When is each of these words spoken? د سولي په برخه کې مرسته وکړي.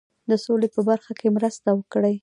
د 0.29 0.31
سولي 0.43 0.67
په 0.75 0.81
برخه 0.89 1.13
کې 1.19 1.27
مرسته 1.37 1.67
وکړي. 1.73 2.15